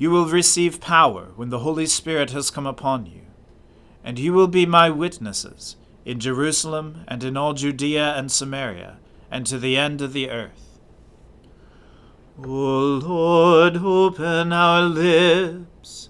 You 0.00 0.10
will 0.10 0.24
receive 0.24 0.80
power 0.80 1.32
when 1.36 1.50
the 1.50 1.58
Holy 1.58 1.84
Spirit 1.84 2.30
has 2.30 2.50
come 2.50 2.66
upon 2.66 3.04
you, 3.04 3.20
and 4.02 4.18
you 4.18 4.32
will 4.32 4.46
be 4.46 4.64
my 4.64 4.88
witnesses 4.88 5.76
in 6.06 6.18
Jerusalem 6.20 7.04
and 7.06 7.22
in 7.22 7.36
all 7.36 7.52
Judea 7.52 8.14
and 8.16 8.32
Samaria, 8.32 8.96
and 9.30 9.46
to 9.46 9.58
the 9.58 9.76
end 9.76 10.00
of 10.00 10.14
the 10.14 10.30
earth. 10.30 10.78
O 12.42 13.02
Lord, 13.04 13.76
open 13.76 14.54
our 14.54 14.84
lips, 14.84 16.08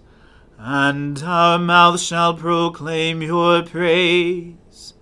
and 0.57 1.21
our 1.25 1.59
mouth 1.59 1.99
shall 1.99 2.35
proclaim 2.35 3.23
your 3.23 3.65
praise. 3.65 4.95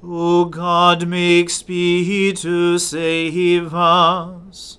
O 0.00 0.44
God, 0.44 1.08
make 1.08 1.50
speed 1.50 2.36
to 2.36 2.78
save 2.78 3.74
us. 3.74 4.78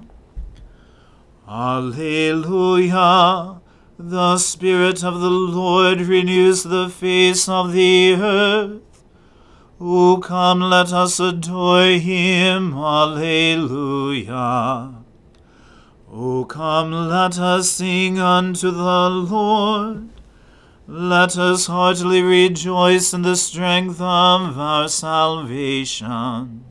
Alleluia. 1.51 3.19
The 3.99 4.37
Spirit 4.37 5.03
of 5.03 5.19
the 5.19 5.29
Lord 5.29 5.99
renews 5.99 6.63
the 6.63 6.87
face 6.87 7.49
of 7.49 7.73
the 7.73 8.13
earth. 8.13 9.03
O 9.77 10.21
come, 10.23 10.61
let 10.61 10.93
us 10.93 11.19
adore 11.19 11.99
him. 11.99 12.73
Alleluia. 12.73 14.23
O 16.09 16.45
come, 16.45 17.09
let 17.09 17.37
us 17.37 17.69
sing 17.69 18.17
unto 18.17 18.71
the 18.71 19.09
Lord. 19.09 20.07
Let 20.87 21.37
us 21.37 21.65
heartily 21.65 22.21
rejoice 22.21 23.13
in 23.13 23.23
the 23.23 23.35
strength 23.35 23.99
of 23.99 24.57
our 24.57 24.87
salvation. 24.87 26.70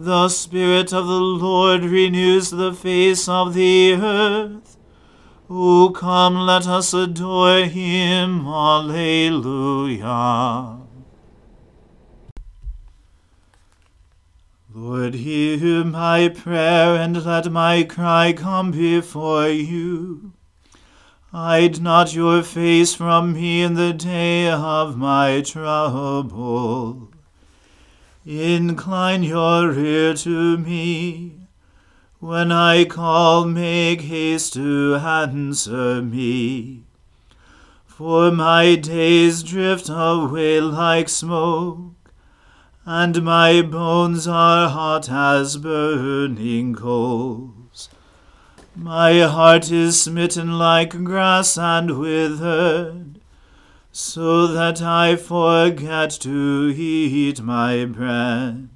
The 0.00 0.28
Spirit 0.28 0.92
of 0.92 1.08
the 1.08 1.20
Lord 1.20 1.82
renews 1.82 2.50
the 2.50 2.72
face 2.72 3.28
of 3.28 3.52
the 3.54 3.94
earth. 3.94 4.76
O 5.50 5.90
come, 5.90 6.36
let 6.36 6.68
us 6.68 6.94
adore 6.94 7.64
him. 7.64 8.46
Alleluia. 8.46 9.98
Lord, 14.72 15.14
hear 15.14 15.82
my 15.82 16.28
prayer, 16.28 16.94
and 16.94 17.24
let 17.24 17.50
my 17.50 17.82
cry 17.82 18.32
come 18.32 18.70
before 18.70 19.48
you. 19.48 20.32
Hide 21.32 21.80
not 21.80 22.14
your 22.14 22.44
face 22.44 22.94
from 22.94 23.32
me 23.32 23.62
in 23.62 23.74
the 23.74 23.92
day 23.92 24.48
of 24.48 24.96
my 24.96 25.40
trouble. 25.40 27.10
Incline 28.28 29.22
your 29.22 29.72
ear 29.72 30.12
to 30.12 30.58
me. 30.58 31.48
When 32.20 32.52
I 32.52 32.84
call, 32.84 33.46
make 33.46 34.02
haste 34.02 34.52
to 34.52 34.96
answer 34.96 36.02
me. 36.02 36.82
For 37.86 38.30
my 38.30 38.74
days 38.74 39.42
drift 39.42 39.88
away 39.88 40.60
like 40.60 41.08
smoke, 41.08 41.94
and 42.84 43.22
my 43.22 43.62
bones 43.62 44.28
are 44.28 44.68
hot 44.68 45.10
as 45.10 45.56
burning 45.56 46.74
coals. 46.74 47.88
My 48.76 49.20
heart 49.20 49.72
is 49.72 50.02
smitten 50.02 50.58
like 50.58 51.02
grass 51.02 51.56
and 51.56 51.98
withered 51.98 53.07
so 53.92 54.46
that 54.46 54.82
I 54.82 55.16
forget 55.16 56.10
to 56.20 56.72
eat 56.76 57.40
my 57.40 57.84
bread. 57.84 58.68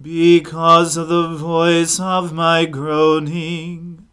Because 0.00 0.96
of 0.96 1.08
the 1.08 1.28
voice 1.28 2.00
of 2.00 2.32
my 2.32 2.64
groaning, 2.64 4.06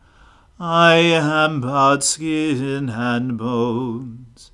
I 0.59 0.95
am 0.95 1.61
but 1.61 2.03
skin 2.03 2.89
and 2.89 3.37
bones. 3.37 4.51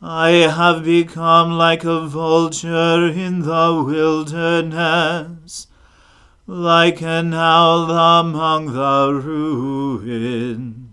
I 0.00 0.30
have 0.30 0.84
become 0.84 1.52
like 1.52 1.84
a 1.84 2.06
vulture 2.06 3.06
in 3.08 3.40
the 3.40 3.82
wilderness, 3.84 5.66
like 6.46 7.02
an 7.02 7.34
owl 7.34 7.90
among 7.90 8.72
the 8.72 9.12
ruins. 9.22 10.87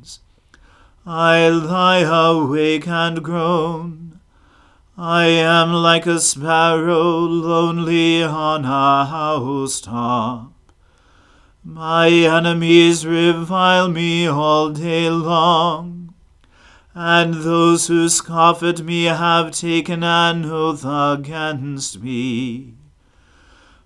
I 1.08 1.50
lie 1.50 2.00
awake 2.00 2.88
and 2.88 3.24
groan. 3.24 4.20
I 4.98 5.26
am 5.26 5.72
like 5.72 6.08
a 6.08 6.20
sparrow 6.20 7.20
lonely 7.20 8.24
on 8.24 8.66
a 8.66 9.06
housetop. 9.06 10.52
My 11.64 12.10
enemies 12.10 13.06
revile 13.06 13.88
me 13.88 14.26
all 14.26 14.72
day 14.72 15.12
long, 15.12 16.16
and 16.96 17.36
those 17.36 17.86
who 17.86 18.10
scoff 18.10 18.64
at 18.64 18.82
me 18.82 19.04
have 19.04 19.52
taken 19.52 20.04
an 20.04 20.46
oath 20.46 20.84
against 20.84 22.02
me. 22.02 22.74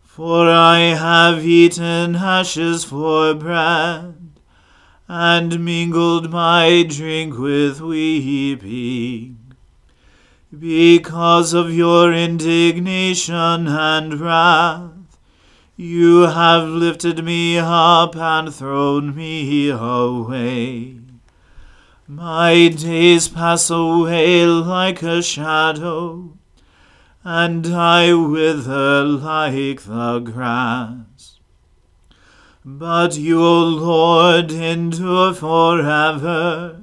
For 0.04 0.50
I 0.50 0.96
have 0.96 1.46
eaten 1.46 2.16
ashes 2.16 2.86
for 2.86 3.34
bread 3.34 4.29
and 5.12 5.66
mingled 5.66 6.30
my 6.30 6.86
drink 6.88 7.36
with 7.36 7.82
weeping. 7.82 9.36
Because 10.58 11.52
of 11.52 11.74
your 11.74 12.14
indignation 12.14 13.68
and 13.68 14.20
wrath, 14.20 15.18
you 15.76 16.28
have 16.28 16.68
lifted 16.68 17.26
me 17.26 17.58
up 17.58 18.16
and 18.16 18.54
thrown 18.54 19.16
me 19.16 19.70
away. 19.70 20.98
My 22.08 22.68
days 22.68 23.28
pass 23.28 23.72
away 23.72 24.46
like 24.46 25.02
a 25.02 25.24
shadow, 25.24 26.38
and 27.24 27.66
I 27.66 28.14
wither 28.14 29.04
like 29.06 29.82
the 29.84 30.20
grass. 30.20 31.09
But 32.78 33.18
you, 33.18 33.42
O 33.42 33.64
Lord, 33.64 34.52
endure 34.52 35.34
forever, 35.34 36.82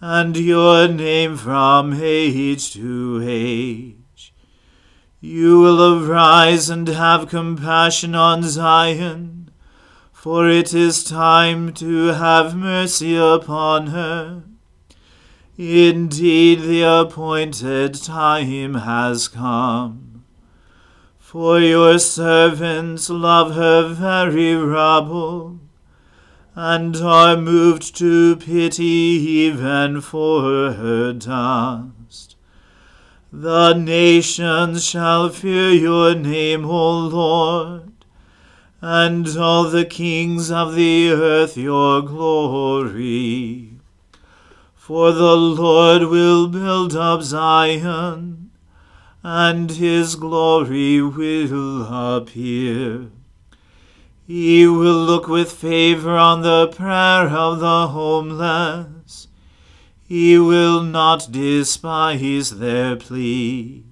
and 0.00 0.36
your 0.36 0.88
name 0.88 1.36
from 1.36 1.94
age 1.94 2.72
to 2.72 3.22
age. 3.24 4.34
You 5.20 5.60
will 5.60 6.04
arise 6.04 6.68
and 6.68 6.88
have 6.88 7.28
compassion 7.28 8.16
on 8.16 8.42
Zion, 8.42 9.50
for 10.12 10.48
it 10.48 10.74
is 10.74 11.04
time 11.04 11.72
to 11.74 12.06
have 12.08 12.56
mercy 12.56 13.16
upon 13.16 13.88
her. 13.88 14.42
Indeed, 15.56 16.60
the 16.62 16.82
appointed 16.82 17.94
time 17.94 18.74
has 18.74 19.28
come. 19.28 20.07
For 21.28 21.60
your 21.60 21.98
servants 21.98 23.10
love 23.10 23.54
her 23.54 23.86
very 23.92 24.54
rubble, 24.54 25.60
and 26.54 26.96
are 26.96 27.36
moved 27.36 27.94
to 27.96 28.36
pity 28.36 28.82
even 28.84 30.00
for 30.00 30.72
her 30.72 31.12
dust. 31.12 32.34
The 33.30 33.74
nations 33.74 34.86
shall 34.86 35.28
fear 35.28 35.68
your 35.68 36.14
name, 36.14 36.64
O 36.64 36.98
Lord, 37.00 37.92
and 38.80 39.28
all 39.36 39.64
the 39.64 39.84
kings 39.84 40.50
of 40.50 40.74
the 40.76 41.10
earth 41.10 41.58
your 41.58 42.00
glory. 42.00 43.74
For 44.74 45.12
the 45.12 45.36
Lord 45.36 46.04
will 46.04 46.48
build 46.48 46.96
up 46.96 47.20
Zion, 47.20 48.47
and 49.30 49.72
his 49.72 50.16
glory 50.16 51.02
will 51.02 51.84
appear. 51.84 53.10
He 54.26 54.66
will 54.66 55.04
look 55.04 55.28
with 55.28 55.52
favor 55.52 56.16
on 56.16 56.40
the 56.40 56.68
prayer 56.68 57.28
of 57.28 57.60
the 57.60 57.88
homeless. 57.88 59.28
He 60.06 60.38
will 60.38 60.82
not 60.82 61.30
despise 61.30 62.52
their 62.52 62.96
plea. 62.96 63.84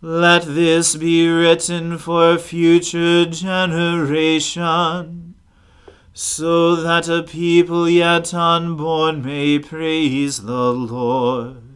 Let 0.00 0.42
this 0.42 0.94
be 0.94 1.28
written 1.28 1.98
for 1.98 2.38
future 2.38 3.26
generation 3.26 5.34
so 6.14 6.76
that 6.76 7.08
a 7.08 7.24
people 7.24 7.88
yet 7.88 8.32
unborn 8.32 9.24
may 9.24 9.58
praise 9.58 10.42
the 10.42 10.72
Lord. 10.72 11.71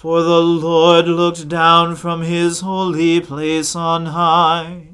For 0.00 0.22
the 0.22 0.40
Lord 0.40 1.08
looked 1.08 1.48
down 1.48 1.96
from 1.96 2.22
his 2.22 2.60
holy 2.60 3.20
place 3.20 3.74
on 3.74 4.06
high. 4.06 4.90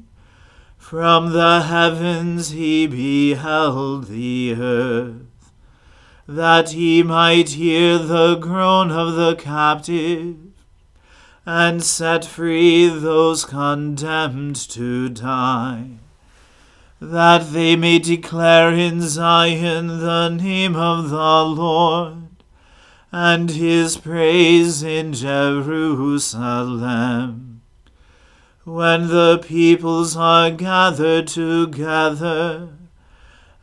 From 0.79 1.31
the 1.31 1.61
heavens 1.61 2.49
he 2.49 2.87
beheld 2.87 4.07
the 4.07 4.55
earth, 4.59 5.51
that 6.27 6.71
he 6.71 7.03
might 7.03 7.49
hear 7.49 7.99
the 7.99 8.33
groan 8.33 8.89
of 8.89 9.13
the 9.13 9.35
captive, 9.35 10.37
and 11.45 11.83
set 11.83 12.25
free 12.25 12.87
those 12.87 13.45
condemned 13.45 14.55
to 14.55 15.09
die 15.09 15.99
that 16.99 17.51
they 17.51 17.75
may 17.75 17.99
declare 17.99 18.71
in 18.71 19.01
Zion 19.01 19.85
the 19.99 20.29
name 20.29 20.75
of 20.75 21.11
the 21.11 21.43
Lord, 21.45 22.24
and 23.17 23.51
his 23.51 23.95
praise 23.95 24.83
in 24.83 25.13
Jerusalem. 25.13 26.33
When 28.65 29.07
the 29.07 29.37
peoples 29.41 30.17
are 30.17 30.51
gathered 30.51 31.27
together, 31.27 32.67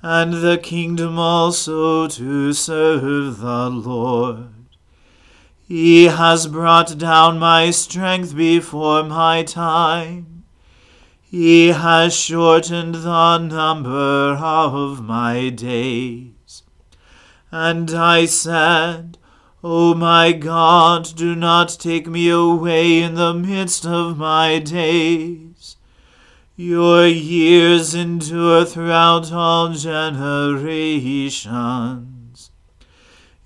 and 0.01 0.33
the 0.33 0.57
kingdom 0.57 1.19
also 1.19 2.09
to 2.09 2.55
serve 2.55 3.41
the 3.41 3.69
Lord. 3.69 4.49
He 5.69 6.05
has 6.05 6.47
brought 6.47 6.97
down 6.97 7.39
my 7.39 7.71
strength 7.73 8.35
before 8.35 9.03
my 9.03 9.43
time 9.43 10.45
he 11.31 11.69
has 11.69 12.15
shortened 12.15 12.95
the 12.95 13.39
number 13.39 14.35
of 14.35 15.03
my 15.03 15.51
days. 15.51 16.63
And 17.51 17.91
I 17.91 18.25
said, 18.27 19.19
O 19.65 19.95
my 19.95 20.33
God, 20.33 21.15
do 21.15 21.37
not 21.37 21.77
take 21.79 22.09
me 22.09 22.29
away 22.29 23.01
in 23.01 23.15
the 23.15 23.33
midst 23.33 23.87
of 23.87 24.19
my 24.19 24.59
days. 24.59 25.77
Your 26.57 27.07
years 27.07 27.95
endure 27.95 28.65
throughout 28.65 29.31
all 29.33 29.73
generations. 29.73 32.51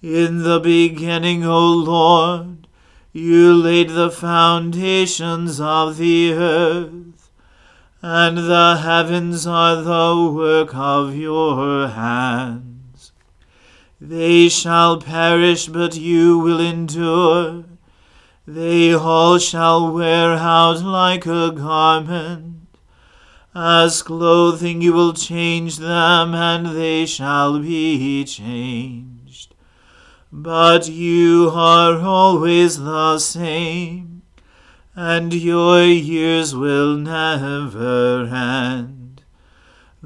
In 0.01 0.43
the 0.43 0.61
beginning, 0.61 1.45
O 1.45 1.69
Lord, 1.69 2.67
you 3.13 3.53
laid 3.55 3.91
the 3.91 4.11
foundations 4.11 5.61
of 5.61 5.99
the 5.99 6.33
earth 6.33 7.31
and 8.03 8.37
the 8.39 8.81
heavens 8.83 9.47
are 9.47 9.83
the 9.83 10.31
work 10.33 10.75
of 10.75 11.15
your 11.17 11.89
hands. 11.89 12.76
They 14.09 14.49
shall 14.49 15.01
perish, 15.01 15.67
but 15.67 15.97
you 15.97 16.39
will 16.39 16.61
endure. 16.61 17.65
They 18.47 18.95
all 18.95 19.39
shall 19.39 19.93
wear 19.93 20.35
out 20.35 20.83
like 20.83 21.27
a 21.27 21.51
garment. 21.51 22.69
As 23.55 24.03
clothing 24.03 24.83
you 24.83 24.93
will 24.93 25.13
change 25.13 25.79
them, 25.79 26.35
and 26.35 26.77
they 26.77 27.07
shall 27.07 27.59
be 27.59 28.25
changed. 28.25 29.55
But 30.31 30.89
you 30.89 31.51
are 31.53 31.99
always 31.99 32.79
the 32.79 33.19
same 33.19 34.17
and 34.99 35.35
your 35.35 35.83
years 35.85 36.57
will 36.57 36.97
never 36.97 38.25
end. 38.33 38.96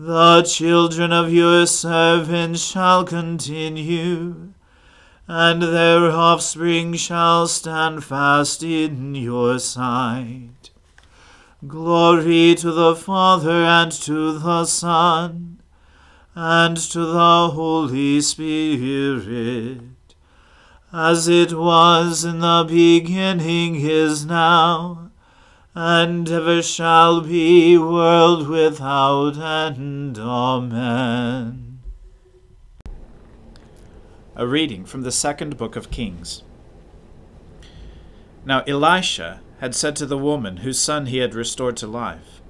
The 0.02 0.42
children 0.44 1.12
of 1.12 1.30
your 1.30 1.66
servants 1.66 2.62
shall 2.62 3.04
continue, 3.04 4.54
and 5.28 5.62
their 5.62 6.10
offspring 6.10 6.94
shall 6.94 7.46
stand 7.46 8.02
fast 8.02 8.62
in 8.62 9.14
your 9.14 9.58
sight. 9.58 10.70
Glory 11.66 12.54
to 12.54 12.72
the 12.72 12.96
Father 12.96 13.62
and 13.62 13.92
to 13.92 14.38
the 14.38 14.64
Son 14.64 15.60
and 16.34 16.78
to 16.78 17.04
the 17.04 17.50
Holy 17.50 18.22
Spirit 18.22 19.82
as 20.92 21.28
it 21.28 21.52
was 21.52 22.24
in 22.24 22.40
the 22.40 22.64
beginning 22.66 23.76
is 23.76 24.24
now, 24.24 24.99
and 25.74 26.28
ever 26.30 26.62
shall 26.62 27.20
be, 27.20 27.76
world 27.78 28.48
without 28.48 29.36
end. 29.38 30.18
Amen. 30.18 31.80
A 34.36 34.46
reading 34.46 34.84
from 34.84 35.02
the 35.02 35.12
second 35.12 35.56
book 35.56 35.76
of 35.76 35.90
Kings. 35.90 36.42
Now 38.44 38.62
Elisha 38.66 39.40
had 39.60 39.74
said 39.74 39.96
to 39.96 40.06
the 40.06 40.18
woman 40.18 40.58
whose 40.58 40.78
son 40.78 41.06
he 41.06 41.18
had 41.18 41.34
restored 41.34 41.76
to 41.78 41.86
life, 41.86 42.40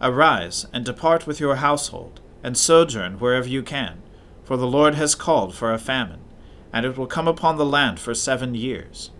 Arise 0.00 0.66
and 0.72 0.84
depart 0.84 1.26
with 1.26 1.40
your 1.40 1.56
household, 1.56 2.20
and 2.42 2.56
sojourn 2.56 3.18
wherever 3.18 3.48
you 3.48 3.62
can, 3.62 4.02
for 4.44 4.56
the 4.56 4.66
Lord 4.66 4.94
has 4.94 5.14
called 5.14 5.54
for 5.54 5.72
a 5.72 5.78
famine 5.78 6.20
and 6.72 6.86
it 6.86 6.96
will 6.96 7.06
come 7.06 7.28
upon 7.28 7.56
the 7.56 7.66
land 7.66 7.98
for 7.98 8.14
seven 8.14 8.54
years. 8.54 9.10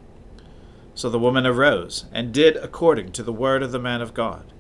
So 1.00 1.08
the 1.08 1.18
woman 1.18 1.46
arose, 1.46 2.04
and 2.12 2.30
did 2.30 2.58
according 2.58 3.12
to 3.12 3.22
the 3.22 3.32
word 3.32 3.62
of 3.62 3.72
the 3.72 3.78
man 3.78 4.02
of 4.02 4.12
God. 4.12 4.52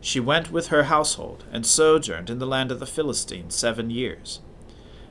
She 0.00 0.20
went 0.20 0.52
with 0.52 0.68
her 0.68 0.84
household, 0.84 1.42
and 1.50 1.66
sojourned 1.66 2.30
in 2.30 2.38
the 2.38 2.46
land 2.46 2.70
of 2.70 2.78
the 2.78 2.86
Philistines 2.86 3.56
seven 3.56 3.90
years. 3.90 4.38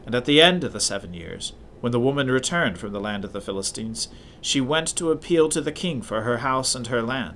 And 0.06 0.16
at 0.16 0.24
the 0.24 0.42
end 0.42 0.64
of 0.64 0.72
the 0.72 0.80
seven 0.80 1.14
years, 1.14 1.52
when 1.82 1.92
the 1.92 2.00
woman 2.00 2.32
returned 2.32 2.78
from 2.78 2.94
the 2.94 3.02
land 3.02 3.26
of 3.26 3.34
the 3.34 3.42
Philistines, 3.42 4.08
she 4.40 4.62
went 4.62 4.88
to 4.96 5.12
appeal 5.12 5.50
to 5.50 5.60
the 5.60 5.74
king 5.74 6.02
for 6.02 6.22
her 6.22 6.38
house 6.38 6.74
and 6.76 6.88
her 6.88 7.02
land. 7.02 7.36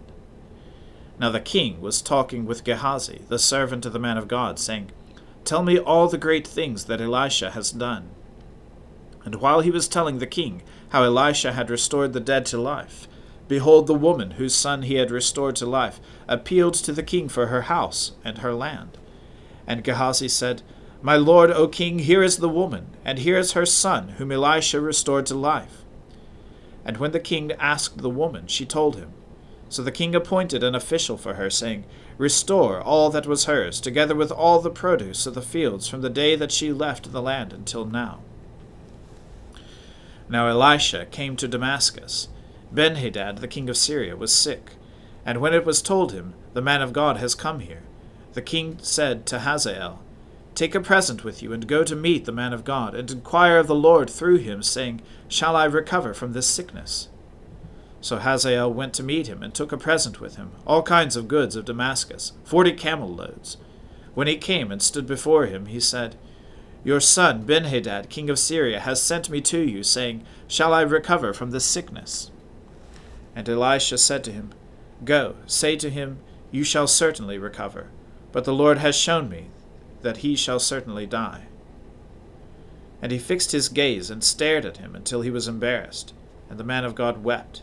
Now 1.20 1.30
the 1.30 1.42
king 1.42 1.82
was 1.82 2.02
talking 2.02 2.46
with 2.46 2.64
Gehazi, 2.64 3.24
the 3.28 3.38
servant 3.38 3.86
of 3.86 3.92
the 3.92 4.00
man 4.00 4.18
of 4.18 4.30
God, 4.30 4.58
saying, 4.58 4.92
Tell 5.44 5.64
me 5.64 5.78
all 5.78 6.08
the 6.08 6.18
great 6.18 6.48
things 6.48 6.86
that 6.86 7.02
Elisha 7.02 7.52
has 7.52 7.72
done. 7.72 8.12
And 9.26 9.42
while 9.42 9.60
he 9.60 9.70
was 9.70 9.90
telling 9.90 10.20
the 10.20 10.28
king 10.28 10.64
how 10.92 11.04
Elisha 11.04 11.52
had 11.52 11.70
restored 11.70 12.14
the 12.14 12.22
dead 12.22 12.46
to 12.46 12.58
life, 12.58 13.10
behold, 13.48 13.88
the 13.88 13.94
woman 13.94 14.32
whose 14.32 14.56
son 14.56 14.84
he 14.84 14.96
had 14.96 15.12
restored 15.12 15.56
to 15.58 15.66
life 15.66 16.00
appealed 16.28 16.74
to 16.76 16.92
the 16.92 17.04
king 17.04 17.30
for 17.30 17.48
her 17.48 17.64
house 17.64 18.14
and 18.24 18.40
her 18.40 18.54
land. 18.54 18.98
And 19.68 19.84
Gehazi 19.84 20.28
said, 20.28 20.62
My 21.02 21.16
lord, 21.16 21.52
O 21.52 21.68
king, 21.68 22.00
here 22.00 22.24
is 22.24 22.38
the 22.38 22.50
woman, 22.50 22.88
and 23.06 23.20
here 23.20 23.38
is 23.38 23.54
her 23.54 23.66
son, 23.66 24.10
whom 24.18 24.32
Elisha 24.32 24.82
restored 24.82 25.26
to 25.28 25.36
life. 25.36 25.84
And 26.86 26.98
when 26.98 27.12
the 27.12 27.20
king 27.20 27.52
asked 27.54 28.00
the 28.00 28.10
woman, 28.10 28.48
she 28.48 28.66
told 28.66 28.98
him. 28.98 29.14
So 29.70 29.82
the 29.82 29.92
king 29.92 30.14
appointed 30.14 30.64
an 30.64 30.76
official 30.76 31.18
for 31.18 31.36
her, 31.36 31.50
saying, 31.50 31.86
Restore 32.18 32.80
all 32.80 33.10
that 33.10 33.26
was 33.26 33.46
hers, 33.46 33.82
together 33.82 34.14
with 34.14 34.32
all 34.32 34.60
the 34.60 34.70
produce 34.70 35.26
of 35.26 35.34
the 35.34 35.42
fields, 35.42 35.88
from 35.88 36.02
the 36.02 36.10
day 36.10 36.36
that 36.36 36.52
she 36.52 36.72
left 36.72 37.12
the 37.12 37.22
land 37.22 37.54
until 37.54 37.86
now. 37.86 38.20
Now 40.30 40.48
Elisha 40.48 41.06
came 41.06 41.36
to 41.38 41.48
Damascus. 41.48 42.28
Benhadad, 42.74 43.40
the 43.40 43.48
king 43.48 43.70
of 43.70 43.78
Syria, 43.78 44.16
was 44.16 44.34
sick. 44.34 44.72
And 45.26 45.40
when 45.40 45.54
it 45.54 45.66
was 45.66 45.82
told 45.82 46.12
him, 46.12 46.34
The 46.54 46.62
man 46.62 46.82
of 46.82 46.94
God 46.94 47.18
has 47.18 47.36
come 47.36 47.60
here, 47.60 47.84
the 48.34 48.42
king 48.42 48.78
said 48.82 49.26
to 49.28 49.40
Hazael, 49.40 50.02
Take 50.56 50.76
a 50.76 50.80
present 50.82 51.24
with 51.24 51.42
you, 51.42 51.54
and 51.54 51.68
go 51.68 51.84
to 51.84 51.96
meet 51.96 52.26
the 52.26 52.32
man 52.32 52.54
of 52.54 52.64
God, 52.64 52.94
and 52.94 53.10
inquire 53.10 53.58
of 53.58 53.68
the 53.68 53.76
Lord 53.76 54.10
through 54.10 54.38
him, 54.38 54.62
saying, 54.62 55.02
Shall 55.28 55.56
I 55.56 55.66
recover 55.66 56.14
from 56.14 56.34
this 56.34 56.48
sickness? 56.48 57.10
So 58.02 58.18
Hazael 58.18 58.72
went 58.72 58.94
to 58.96 59.04
meet 59.04 59.28
him, 59.28 59.42
and 59.42 59.54
took 59.54 59.72
a 59.72 59.78
present 59.78 60.20
with 60.20 60.36
him, 60.36 60.52
all 60.68 60.84
kinds 60.84 61.16
of 61.16 61.28
goods 61.28 61.56
of 61.56 61.66
Damascus, 61.66 62.34
forty 62.44 62.74
camel 62.74 63.10
loads. 63.10 63.58
When 64.14 64.28
he 64.28 64.38
came 64.38 64.72
and 64.72 64.82
stood 64.82 65.08
before 65.08 65.46
him, 65.46 65.68
he 65.68 65.80
said, 65.80 66.16
Your 66.84 67.00
son 67.00 67.46
Benhadad, 67.46 68.10
king 68.10 68.30
of 68.30 68.38
Syria, 68.38 68.80
has 68.80 69.02
sent 69.02 69.30
me 69.30 69.42
to 69.42 69.60
you, 69.60 69.84
saying, 69.84 70.24
Shall 70.48 70.74
I 70.74 70.82
recover 70.82 71.34
from 71.34 71.52
this 71.52 71.66
sickness? 71.66 72.30
And 73.36 73.48
Elisha 73.50 73.98
said 73.98 74.24
to 74.26 74.32
him, 74.32 74.52
Go, 75.04 75.36
say 75.48 75.76
to 75.78 75.90
him, 75.90 76.20
You 76.52 76.64
shall 76.64 76.88
certainly 76.88 77.38
recover. 77.38 77.88
But 78.32 78.46
the 78.46 78.54
Lord 78.54 78.78
has 78.80 78.96
shown 78.96 79.30
me 79.30 79.48
that 80.02 80.18
he 80.18 80.36
shall 80.36 80.60
certainly 80.60 81.06
die. 81.06 81.46
And 83.02 83.12
he 83.12 83.18
fixed 83.18 83.52
his 83.52 83.70
gaze 83.70 84.10
and 84.10 84.24
stared 84.24 84.66
at 84.66 84.78
him 84.78 84.96
until 84.96 85.22
he 85.22 85.30
was 85.30 85.48
embarrassed, 85.48 86.14
and 86.50 86.60
the 86.60 86.64
man 86.64 86.86
of 86.86 86.96
God 86.96 87.24
wept. 87.24 87.62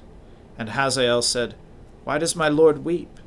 And 0.58 0.70
Hazael 0.70 1.22
said, 1.22 1.54
Why 2.04 2.18
does 2.18 2.36
my 2.36 2.48
Lord 2.48 2.84
weep? 2.84 3.18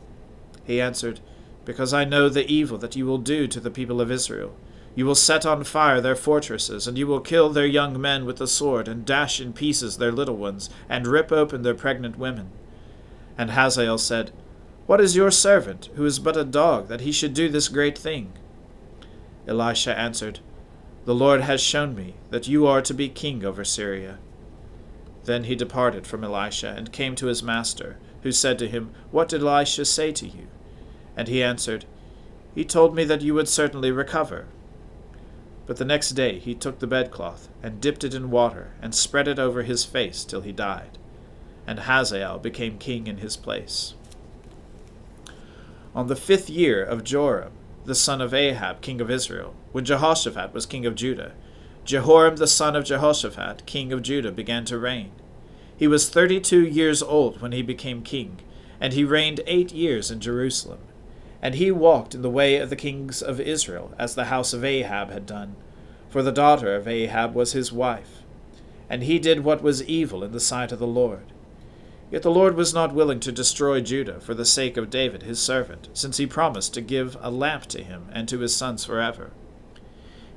He 0.64 0.80
answered, 0.80 1.20
Because 1.66 1.94
I 1.94 2.06
know 2.06 2.30
the 2.30 2.50
evil 2.52 2.78
that 2.78 2.96
you 2.96 3.06
will 3.06 3.18
do 3.18 3.48
to 3.48 3.60
the 3.60 3.72
people 3.72 4.00
of 4.00 4.12
Israel. 4.12 4.54
You 4.96 5.06
will 5.06 5.16
set 5.16 5.46
on 5.46 5.64
fire 5.64 6.00
their 6.00 6.16
fortresses, 6.16 6.88
and 6.88 6.98
you 6.98 7.08
will 7.08 7.20
kill 7.20 7.50
their 7.50 7.66
young 7.66 8.00
men 8.00 8.26
with 8.26 8.38
the 8.38 8.48
sword, 8.48 8.88
and 8.88 9.06
dash 9.06 9.42
in 9.42 9.54
pieces 9.54 9.98
their 9.98 10.12
little 10.12 10.38
ones, 10.38 10.70
and 10.88 11.08
rip 11.08 11.32
open 11.32 11.64
their 11.64 11.74
pregnant 11.74 12.18
women. 12.18 12.52
And 13.38 13.52
Hazael 13.52 13.98
said, 13.98 14.32
What 14.86 15.02
is 15.02 15.16
your 15.16 15.32
servant, 15.32 15.90
who 15.96 16.06
is 16.06 16.20
but 16.20 16.38
a 16.38 16.44
dog, 16.44 16.90
that 16.90 17.02
he 17.02 17.12
should 17.12 17.34
do 17.34 17.50
this 17.50 17.70
great 17.70 17.98
thing? 17.98 18.34
Elisha 19.48 19.98
answered, 19.98 20.40
The 21.06 21.16
Lord 21.16 21.42
has 21.42 21.60
shown 21.60 21.96
me 21.96 22.16
that 22.30 22.48
you 22.48 22.68
are 22.68 22.82
to 22.84 22.94
be 22.94 23.10
king 23.10 23.44
over 23.44 23.66
Syria. 23.66 24.20
Then 25.24 25.46
he 25.46 25.56
departed 25.56 26.06
from 26.06 26.24
Elisha, 26.24 26.76
and 26.78 26.92
came 26.92 27.16
to 27.16 27.28
his 27.28 27.42
master, 27.42 27.98
who 28.22 28.32
said 28.32 28.60
to 28.60 28.68
him, 28.68 28.92
What 29.10 29.30
did 29.30 29.42
Elisha 29.42 29.86
say 29.86 30.12
to 30.12 30.28
you? 30.28 30.48
And 31.18 31.28
he 31.28 31.42
answered, 31.42 31.86
He 32.54 32.64
told 32.64 32.94
me 32.94 33.04
that 33.06 33.22
you 33.22 33.34
would 33.34 33.50
certainly 33.50 33.92
recover. 33.92 34.46
But 35.66 35.78
the 35.78 35.86
next 35.86 36.12
day 36.12 36.40
he 36.40 36.56
took 36.56 36.80
the 36.80 36.88
bedcloth, 36.88 37.48
and 37.62 37.80
dipped 37.80 38.04
it 38.04 38.14
in 38.14 38.32
water, 38.32 38.72
and 38.82 38.94
spread 38.94 39.28
it 39.28 39.40
over 39.40 39.64
his 39.64 39.86
face 39.86 40.26
till 40.26 40.42
he 40.42 40.52
died. 40.52 40.98
And 41.66 41.82
Hazael 41.82 42.40
became 42.40 42.78
king 42.78 43.08
in 43.08 43.18
his 43.18 43.38
place. 43.38 43.94
On 45.96 46.08
the 46.08 46.16
fifth 46.16 46.50
year 46.50 46.84
of 46.84 47.04
Joram, 47.04 47.52
the 47.86 47.96
son 47.96 48.20
of 48.20 48.34
Ahab, 48.34 48.82
king 48.82 49.00
of 49.00 49.12
Israel, 49.12 49.54
when 49.72 49.86
Jehoshaphat 49.86 50.54
was 50.54 50.66
king 50.66 50.86
of 50.86 50.96
Judah. 50.96 51.34
Jehoram 51.86 52.38
the 52.38 52.48
son 52.48 52.76
of 52.76 52.86
Jehoshaphat, 52.86 53.66
king 53.66 53.92
of 53.94 54.02
Judah, 54.02 54.32
began 54.32 54.66
to 54.66 54.78
reign. 54.78 55.12
He 55.76 55.88
was 55.88 56.10
thirty 56.10 56.40
two 56.40 56.66
years 56.66 57.04
old 57.04 57.42
when 57.42 57.52
he 57.52 57.62
became 57.62 58.04
king, 58.04 58.40
and 58.80 58.94
he 58.94 59.04
reigned 59.04 59.42
eight 59.46 59.72
years 59.72 60.12
in 60.12 60.20
Jerusalem. 60.20 60.80
And 61.44 61.56
he 61.56 61.72
walked 61.72 62.16
in 62.16 62.22
the 62.22 62.30
way 62.30 62.56
of 62.56 62.70
the 62.70 62.78
kings 62.78 63.22
of 63.22 63.42
Israel, 63.42 63.94
as 64.00 64.16
the 64.16 64.26
house 64.26 64.54
of 64.54 64.64
Ahab 64.64 65.12
had 65.12 65.26
done, 65.26 65.58
for 66.10 66.24
the 66.24 66.32
daughter 66.32 66.74
of 66.74 66.88
Ahab 66.88 67.36
was 67.36 67.52
his 67.52 67.70
wife. 67.70 68.24
And 68.90 69.04
he 69.04 69.20
did 69.20 69.44
what 69.44 69.62
was 69.62 69.84
evil 69.84 70.24
in 70.24 70.32
the 70.32 70.40
sight 70.40 70.72
of 70.72 70.80
the 70.80 70.88
Lord. 70.88 71.34
Yet 72.10 72.22
the 72.22 72.32
Lord 72.32 72.56
was 72.56 72.74
not 72.74 72.94
willing 72.94 73.20
to 73.20 73.32
destroy 73.34 73.82
Judah 73.82 74.22
for 74.22 74.34
the 74.34 74.46
sake 74.46 74.78
of 74.78 74.90
David 74.90 75.24
his 75.24 75.38
servant, 75.38 75.90
since 75.92 76.16
he 76.16 76.26
promised 76.26 76.74
to 76.76 76.82
give 76.82 77.18
a 77.20 77.30
lamp 77.30 77.66
to 77.66 77.84
him 77.84 78.08
and 78.14 78.30
to 78.30 78.40
his 78.40 78.56
sons 78.56 78.86
forever. 78.86 79.32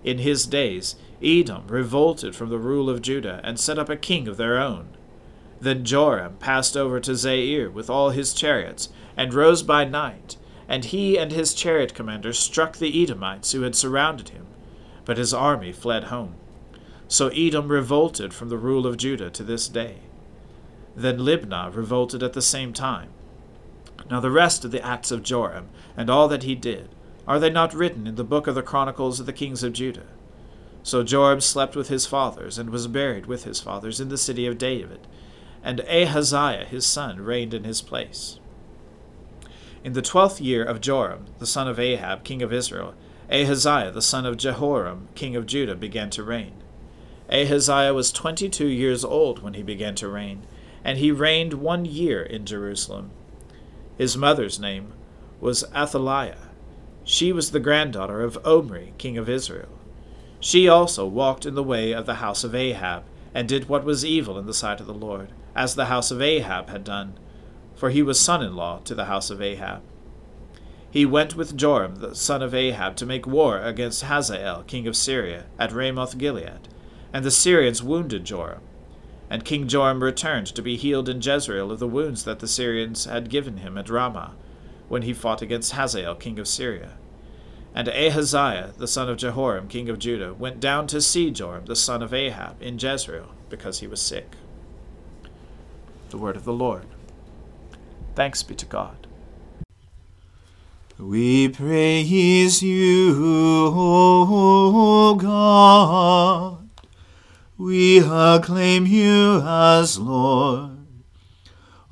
In 0.02 0.18
his 0.18 0.44
days 0.44 0.96
Edom 1.22 1.68
revolted 1.68 2.34
from 2.34 2.48
the 2.48 2.58
rule 2.58 2.90
of 2.90 3.00
Judah 3.00 3.40
and 3.44 3.60
set 3.60 3.78
up 3.78 3.88
a 3.88 3.96
king 3.96 4.26
of 4.26 4.38
their 4.38 4.58
own. 4.58 4.88
Then 5.60 5.84
Joram 5.84 6.36
passed 6.40 6.76
over 6.76 6.98
to 6.98 7.12
Zair 7.12 7.72
with 7.72 7.88
all 7.88 8.10
his 8.10 8.34
chariots, 8.34 8.88
and 9.16 9.32
rose 9.32 9.62
by 9.62 9.84
night, 9.84 10.36
and 10.68 10.86
he 10.86 11.16
and 11.16 11.32
his 11.32 11.54
chariot 11.54 11.94
commanders 11.94 12.38
struck 12.38 12.76
the 12.76 13.02
Edomites 13.02 13.52
who 13.52 13.62
had 13.62 13.74
surrounded 13.74 14.30
him, 14.30 14.46
but 15.04 15.18
his 15.18 15.32
army 15.32 15.72
fled 15.72 16.04
home. 16.04 16.34
So 17.08 17.28
Edom 17.28 17.68
revolted 17.68 18.34
from 18.34 18.48
the 18.48 18.58
rule 18.58 18.86
of 18.86 18.96
Judah 18.96 19.30
to 19.30 19.44
this 19.44 19.68
day. 19.68 19.98
Then 20.96 21.18
Libnah 21.18 21.74
revolted 21.74 22.22
at 22.22 22.32
the 22.32 22.42
same 22.42 22.72
time. 22.72 23.10
Now 24.10 24.20
the 24.20 24.30
rest 24.30 24.64
of 24.64 24.70
the 24.70 24.84
acts 24.84 25.10
of 25.10 25.22
Joram, 25.22 25.68
and 25.96 26.10
all 26.10 26.28
that 26.28 26.42
he 26.42 26.54
did, 26.54 26.88
are 27.26 27.38
they 27.38 27.50
not 27.50 27.74
written 27.74 28.06
in 28.06 28.14
the 28.16 28.24
book 28.24 28.46
of 28.46 28.54
the 28.54 28.62
Chronicles 28.62 29.20
of 29.20 29.26
the 29.26 29.32
kings 29.32 29.62
of 29.62 29.72
Judah? 29.72 30.06
So 30.82 31.02
Joram 31.02 31.40
slept 31.40 31.74
with 31.74 31.88
his 31.88 32.06
fathers, 32.06 32.58
and 32.58 32.70
was 32.70 32.86
buried 32.86 33.26
with 33.26 33.44
his 33.44 33.60
fathers 33.60 34.00
in 34.00 34.08
the 34.08 34.18
city 34.18 34.46
of 34.46 34.58
David, 34.58 35.06
and 35.62 35.80
Ahaziah 35.80 36.64
his 36.64 36.86
son 36.86 37.20
reigned 37.20 37.52
in 37.52 37.64
his 37.64 37.82
place. 37.82 38.38
In 39.86 39.92
the 39.92 40.02
twelfth 40.02 40.40
year 40.40 40.64
of 40.64 40.80
Joram, 40.80 41.26
the 41.38 41.46
son 41.46 41.68
of 41.68 41.78
Ahab, 41.78 42.24
king 42.24 42.42
of 42.42 42.52
Israel, 42.52 42.94
Ahaziah 43.30 43.92
the 43.92 44.02
son 44.02 44.26
of 44.26 44.36
Jehoram, 44.36 45.06
king 45.14 45.36
of 45.36 45.46
Judah, 45.46 45.76
began 45.76 46.10
to 46.10 46.24
reign. 46.24 46.54
Ahaziah 47.30 47.94
was 47.94 48.10
twenty 48.10 48.48
two 48.48 48.66
years 48.66 49.04
old 49.04 49.44
when 49.44 49.54
he 49.54 49.62
began 49.62 49.94
to 49.94 50.08
reign, 50.08 50.44
and 50.82 50.98
he 50.98 51.12
reigned 51.12 51.54
one 51.54 51.84
year 51.84 52.20
in 52.20 52.44
Jerusalem. 52.44 53.12
His 53.96 54.16
mother's 54.16 54.58
name 54.58 54.92
was 55.40 55.62
Athaliah. 55.72 56.48
She 57.04 57.32
was 57.32 57.52
the 57.52 57.60
granddaughter 57.60 58.22
of 58.22 58.44
Omri, 58.44 58.92
king 58.98 59.16
of 59.16 59.28
Israel. 59.28 59.78
She 60.40 60.68
also 60.68 61.06
walked 61.06 61.46
in 61.46 61.54
the 61.54 61.62
way 61.62 61.92
of 61.92 62.06
the 62.06 62.14
house 62.14 62.42
of 62.42 62.56
Ahab, 62.56 63.04
and 63.32 63.48
did 63.48 63.68
what 63.68 63.84
was 63.84 64.04
evil 64.04 64.36
in 64.36 64.46
the 64.46 64.52
sight 64.52 64.80
of 64.80 64.88
the 64.88 64.92
Lord, 64.92 65.28
as 65.54 65.76
the 65.76 65.84
house 65.84 66.10
of 66.10 66.20
Ahab 66.20 66.70
had 66.70 66.82
done, 66.82 67.16
for 67.76 67.90
he 67.90 68.02
was 68.02 68.18
son 68.18 68.42
in 68.42 68.56
law 68.56 68.80
to 68.84 68.94
the 68.94 69.04
house 69.04 69.30
of 69.30 69.40
Ahab. 69.40 69.82
He 70.90 71.04
went 71.04 71.36
with 71.36 71.56
Joram 71.56 71.96
the 71.96 72.14
son 72.14 72.42
of 72.42 72.54
Ahab 72.54 72.96
to 72.96 73.06
make 73.06 73.26
war 73.26 73.60
against 73.60 74.04
Hazael 74.04 74.62
king 74.62 74.86
of 74.86 74.96
Syria 74.96 75.44
at 75.58 75.72
Ramoth 75.72 76.16
Gilead, 76.16 76.68
and 77.12 77.24
the 77.24 77.30
Syrians 77.30 77.82
wounded 77.82 78.24
Joram. 78.24 78.62
And 79.28 79.44
King 79.44 79.66
Joram 79.68 80.02
returned 80.02 80.46
to 80.46 80.62
be 80.62 80.76
healed 80.76 81.08
in 81.08 81.20
Jezreel 81.20 81.70
of 81.70 81.80
the 81.80 81.88
wounds 81.88 82.24
that 82.24 82.38
the 82.38 82.48
Syrians 82.48 83.04
had 83.04 83.28
given 83.28 83.58
him 83.58 83.76
at 83.76 83.90
Ramah, 83.90 84.34
when 84.88 85.02
he 85.02 85.12
fought 85.12 85.42
against 85.42 85.72
Hazael 85.72 86.14
king 86.14 86.38
of 86.38 86.48
Syria. 86.48 86.92
And 87.74 87.88
Ahaziah 87.88 88.72
the 88.78 88.88
son 88.88 89.10
of 89.10 89.18
Jehoram 89.18 89.68
king 89.68 89.90
of 89.90 89.98
Judah 89.98 90.32
went 90.32 90.60
down 90.60 90.86
to 90.86 91.02
see 91.02 91.30
Joram 91.30 91.66
the 91.66 91.76
son 91.76 92.02
of 92.02 92.14
Ahab 92.14 92.62
in 92.62 92.78
Jezreel, 92.78 93.34
because 93.50 93.80
he 93.80 93.86
was 93.86 94.00
sick. 94.00 94.36
The 96.08 96.18
word 96.18 96.36
of 96.36 96.44
the 96.44 96.52
Lord. 96.52 96.86
Thanks 98.16 98.42
be 98.42 98.54
to 98.54 98.64
God. 98.64 99.06
We 100.98 101.50
praise 101.50 102.62
you, 102.62 103.14
O 103.76 105.14
God. 105.16 106.70
We 107.58 107.98
acclaim 107.98 108.86
you 108.86 109.42
as 109.44 109.98
Lord. 109.98 110.78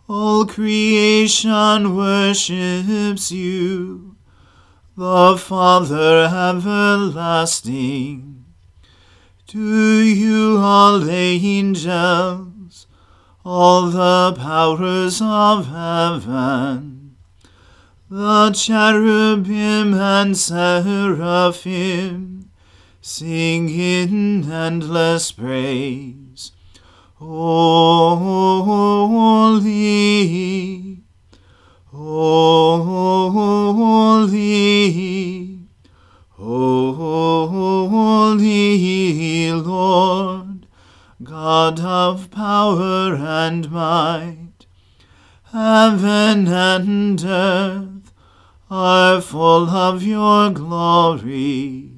All 0.08 0.46
creation 0.46 1.94
worships 1.94 3.30
you, 3.30 4.16
the 4.96 5.36
Father 5.36 6.24
everlasting. 6.24 7.66
To 9.48 10.00
you 10.00 10.56
all 10.58 11.06
angels, 11.10 12.53
all 13.44 13.90
the 13.90 14.32
powers 14.38 15.20
of 15.20 15.66
heaven, 15.66 17.16
the 18.08 18.52
cherubim 18.52 19.94
and 19.94 20.36
seraphim, 20.36 22.34
Sing 23.06 23.68
in 23.68 24.50
endless 24.50 25.30
praise. 25.32 26.52
Holy, 27.16 28.22
holy, 31.92 33.18
holy 36.30 37.84
Lord, 39.52 40.43
God 41.24 41.80
of 41.80 42.30
power 42.30 43.14
and 43.14 43.70
might. 43.70 44.66
Heaven 45.52 46.48
and 46.48 47.24
earth 47.24 48.12
are 48.70 49.22
full 49.22 49.70
of 49.70 50.02
your 50.02 50.50
glory. 50.50 51.92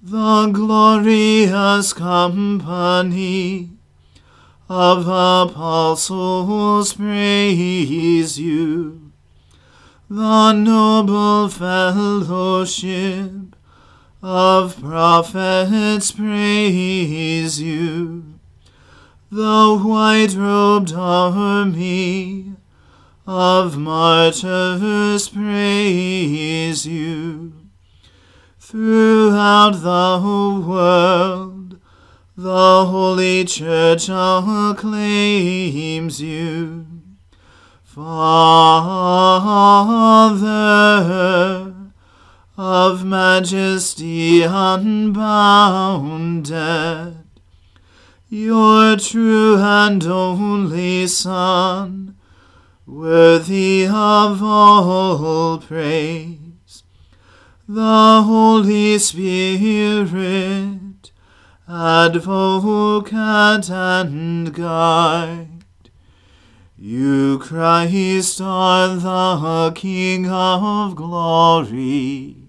The 0.00 0.46
glorious 0.46 1.92
company 1.92 3.70
of 4.70 5.06
apostles 5.06 6.94
praise 6.94 8.38
you. 8.38 9.12
The 10.08 10.52
noble 10.52 11.50
fellowship 11.50 13.53
of 14.26 14.80
prophets 14.80 16.10
praise 16.12 17.60
you. 17.60 18.24
The 19.30 19.78
white 19.78 20.34
robed 20.34 20.94
army 20.94 22.54
of 23.26 23.76
martyrs 23.76 25.28
praise 25.28 26.86
you. 26.86 27.52
Throughout 28.58 29.72
the 29.82 30.18
world, 30.66 31.78
the 32.34 32.86
Holy 32.86 33.44
Church 33.44 34.08
acclaims 34.08 35.02
you. 36.22 36.86
Father 37.82 39.04
of 42.56 43.04
majesty 43.04 44.42
unbounded, 44.42 45.16
your 48.28 48.96
true 48.96 49.56
and 49.58 50.04
only 50.04 51.08
Son, 51.08 52.16
worthy 52.86 53.88
of 53.88 54.40
all 54.40 55.58
praise, 55.58 56.84
the 57.68 58.22
Holy 58.24 58.98
Spirit, 58.98 61.10
advocate 61.68 63.68
and 63.68 64.54
guide. 64.54 65.48
You, 66.76 67.40
Christ, 67.40 68.40
are 68.40 68.94
the 68.94 69.72
King 69.74 70.30
of 70.30 70.94
glory 70.94 72.43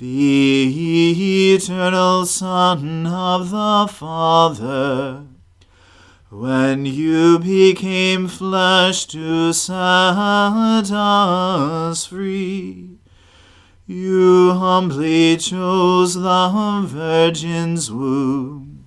the 0.00 1.52
eternal 1.52 2.24
Son 2.24 3.06
of 3.06 3.50
the 3.50 3.86
Father, 3.92 5.26
when 6.30 6.86
you 6.86 7.38
became 7.38 8.26
flesh 8.26 9.04
to 9.04 9.52
set 9.52 9.74
us 10.90 12.06
free, 12.06 12.96
you 13.86 14.52
humbly 14.54 15.36
chose 15.36 16.14
the 16.14 16.82
Virgin's 16.86 17.92
womb. 17.92 18.86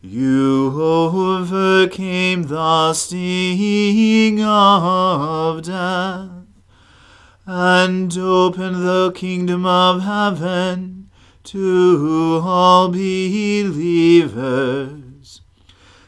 You 0.00 0.72
overcame 0.80 2.44
the 2.44 2.94
sting 2.94 4.42
of 4.42 5.62
death 5.64 6.33
and 7.46 8.16
open 8.16 8.84
the 8.84 9.12
kingdom 9.14 9.66
of 9.66 10.02
heaven 10.02 11.10
to 11.42 12.40
all 12.42 12.88
believers. 12.88 13.74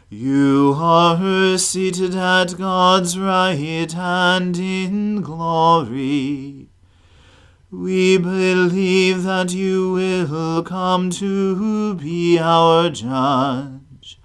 You 0.09 0.75
are 0.79 1.59
seated 1.59 2.15
at 2.15 2.57
God's 2.57 3.19
right 3.19 3.93
hand 3.93 4.57
in 4.59 5.21
glory. 5.21 6.71
We 7.71 8.17
believe 8.17 9.25
that 9.25 9.53
you 9.53 9.93
will 9.93 10.63
come 10.63 11.11
to 11.11 11.97
be 11.97 12.39
our 12.39 12.89
judge. 12.89 14.19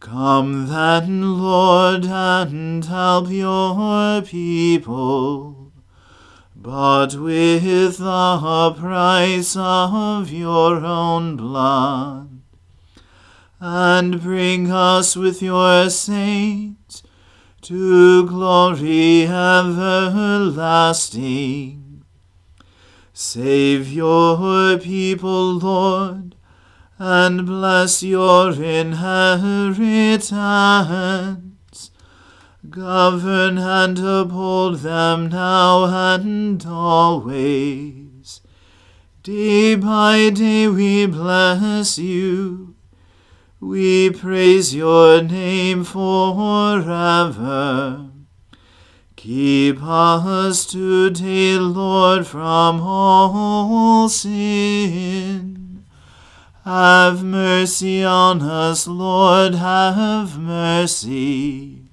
Come 0.00 0.66
then, 0.66 1.38
Lord, 1.38 2.06
and 2.06 2.84
help 2.84 3.30
your 3.30 4.22
people 4.22 5.63
but 6.64 7.14
with 7.14 7.98
the 7.98 8.74
price 8.78 9.54
of 9.54 10.32
your 10.32 10.82
own 10.82 11.36
blood. 11.36 12.40
And 13.60 14.22
bring 14.22 14.72
us 14.72 15.14
with 15.14 15.42
your 15.42 15.90
saints 15.90 17.02
to 17.60 18.26
glory 18.26 19.26
everlasting. 19.26 20.42
Save 23.12 23.92
your 23.92 24.78
people, 24.78 25.58
Lord, 25.58 26.34
and 26.98 27.44
bless 27.44 28.02
your 28.02 28.52
inheritance 28.52 30.30
Govern 32.74 33.56
and 33.56 33.96
uphold 34.00 34.80
them 34.80 35.28
now 35.28 35.84
and 35.84 36.66
always. 36.66 38.40
Day 39.22 39.76
by 39.76 40.30
day 40.30 40.66
we 40.66 41.06
bless 41.06 41.98
you. 41.98 42.74
We 43.60 44.10
praise 44.10 44.74
your 44.74 45.22
name 45.22 45.84
forever. 45.84 46.90
Keep 49.14 49.80
us 49.80 50.66
today, 50.66 51.56
Lord, 51.56 52.26
from 52.26 52.80
all 52.80 54.08
sin. 54.08 55.84
Have 56.64 57.22
mercy 57.22 58.02
on 58.02 58.42
us, 58.42 58.88
Lord, 58.88 59.54
have 59.54 60.36
mercy. 60.40 61.83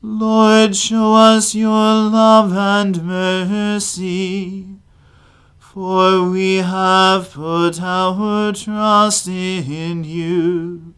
Lord, 0.00 0.76
show 0.76 1.14
us 1.14 1.56
your 1.56 1.72
love 1.72 2.52
and 2.52 3.02
mercy, 3.02 4.76
for 5.58 6.30
we 6.30 6.58
have 6.58 7.32
put 7.32 7.82
our 7.82 8.52
trust 8.52 9.26
in 9.26 10.04
you. 10.04 10.94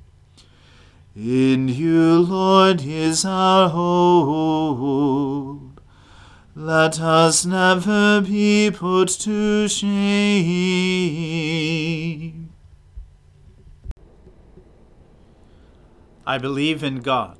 In 1.17 1.69
you, 1.69 2.19
Lord, 2.19 2.83
is 2.85 3.25
our 3.25 3.71
hope. 3.71 5.81
Let 6.55 7.01
us 7.01 7.47
never 7.47 8.21
be 8.21 8.71
put 8.71 9.09
to 9.21 9.67
shame. 9.67 10.11
I 16.27 16.37
believe 16.37 16.85
in 16.85 17.01
God 17.01 17.40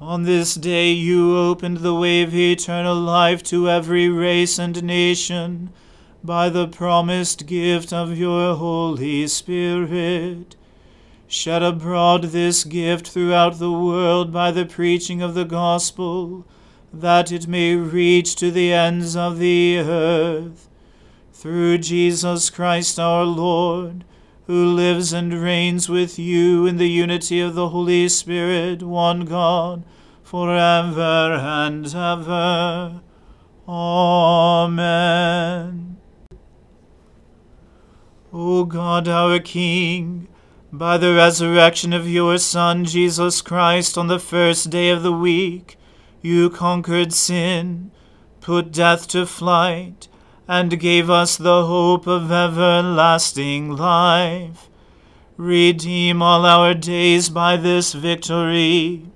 on 0.00 0.24
this 0.24 0.54
day 0.54 0.90
you 0.90 1.36
opened 1.36 1.78
the 1.78 1.94
way 1.94 2.22
of 2.22 2.34
eternal 2.34 2.94
life 2.94 3.42
to 3.42 3.70
every 3.70 4.08
race 4.08 4.58
and 4.58 4.82
nation 4.82 5.70
by 6.22 6.48
the 6.50 6.68
promised 6.68 7.46
gift 7.46 7.92
of 7.92 8.18
your 8.18 8.54
Holy 8.56 9.26
Spirit. 9.26 10.54
Shed 11.26 11.62
abroad 11.62 12.24
this 12.24 12.62
gift 12.64 13.08
throughout 13.08 13.58
the 13.58 13.72
world 13.72 14.32
by 14.32 14.50
the 14.50 14.66
preaching 14.66 15.22
of 15.22 15.34
the 15.34 15.44
gospel, 15.44 16.44
that 16.92 17.32
it 17.32 17.48
may 17.48 17.74
reach 17.74 18.36
to 18.36 18.50
the 18.50 18.72
ends 18.72 19.16
of 19.16 19.38
the 19.38 19.78
earth. 19.78 20.68
Through 21.32 21.78
Jesus 21.78 22.50
Christ 22.50 22.98
our 22.98 23.24
Lord, 23.24 24.04
who 24.46 24.64
lives 24.64 25.12
and 25.12 25.34
reigns 25.34 25.88
with 25.88 26.18
you 26.18 26.66
in 26.66 26.76
the 26.76 26.88
unity 26.88 27.40
of 27.40 27.54
the 27.54 27.70
Holy 27.70 28.08
Spirit, 28.08 28.82
one 28.82 29.24
God, 29.24 29.82
for 30.22 30.50
ever 30.50 31.32
and 31.32 31.86
ever. 31.86 33.00
Amen. 33.68 35.16
O 38.32 38.64
God, 38.64 39.08
our 39.08 39.40
King, 39.40 40.28
by 40.72 40.96
the 40.96 41.14
resurrection 41.14 41.92
of 41.92 42.08
your 42.08 42.38
Son, 42.38 42.84
Jesus 42.84 43.40
Christ, 43.40 43.98
on 43.98 44.06
the 44.06 44.20
first 44.20 44.70
day 44.70 44.90
of 44.90 45.02
the 45.02 45.12
week, 45.12 45.76
you 46.22 46.50
conquered 46.50 47.12
sin, 47.12 47.90
put 48.40 48.72
death 48.72 49.08
to 49.08 49.26
flight, 49.26 50.06
and 50.48 50.78
gave 50.78 51.10
us 51.10 51.36
the 51.36 51.66
hope 51.66 52.06
of 52.06 52.30
everlasting 52.30 53.70
life. 53.76 54.68
Redeem 55.36 56.22
all 56.22 56.46
our 56.46 56.72
days 56.72 57.28
by 57.28 57.56
this 57.56 57.92
victory. 57.92 59.06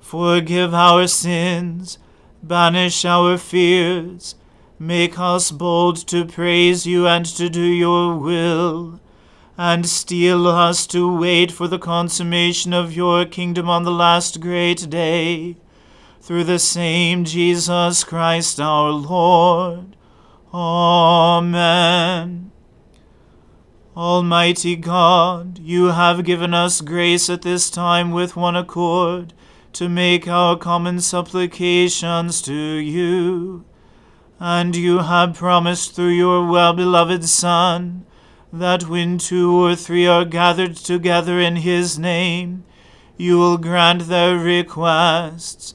Forgive 0.00 0.74
our 0.74 1.06
sins, 1.06 1.98
banish 2.42 3.04
our 3.04 3.38
fears, 3.38 4.34
make 4.78 5.18
us 5.18 5.50
bold 5.50 5.96
to 6.08 6.24
praise 6.24 6.86
you 6.86 7.06
and 7.06 7.24
to 7.24 7.48
do 7.48 7.64
your 7.64 8.16
will, 8.16 9.00
and 9.56 9.86
steel 9.86 10.46
us 10.46 10.86
to 10.88 11.16
wait 11.16 11.50
for 11.50 11.66
the 11.66 11.78
consummation 11.78 12.72
of 12.72 12.92
your 12.92 13.24
kingdom 13.24 13.70
on 13.70 13.84
the 13.84 13.90
last 13.90 14.40
great 14.40 14.90
day. 14.90 15.56
Through 16.20 16.44
the 16.44 16.58
same 16.58 17.24
Jesus 17.24 18.04
Christ 18.04 18.60
our 18.60 18.90
Lord. 18.90 19.95
Amen. 20.58 22.50
Almighty 23.94 24.74
God, 24.74 25.58
you 25.58 25.88
have 25.88 26.24
given 26.24 26.54
us 26.54 26.80
grace 26.80 27.28
at 27.28 27.42
this 27.42 27.68
time 27.68 28.10
with 28.10 28.36
one 28.36 28.56
accord 28.56 29.34
to 29.74 29.90
make 29.90 30.26
our 30.26 30.56
common 30.56 31.00
supplications 31.00 32.40
to 32.40 32.54
you. 32.54 33.66
And 34.40 34.74
you 34.74 35.00
have 35.00 35.36
promised 35.36 35.94
through 35.94 36.16
your 36.16 36.48
well 36.48 36.72
beloved 36.72 37.26
Son 37.26 38.06
that 38.50 38.88
when 38.88 39.18
two 39.18 39.52
or 39.62 39.76
three 39.76 40.06
are 40.06 40.24
gathered 40.24 40.76
together 40.76 41.38
in 41.38 41.56
his 41.56 41.98
name, 41.98 42.64
you 43.18 43.36
will 43.38 43.58
grant 43.58 44.08
their 44.08 44.38
requests. 44.38 45.74